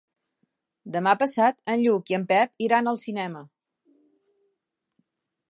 [0.95, 3.45] Demà passat en Lluc i en Pep iran al cinema.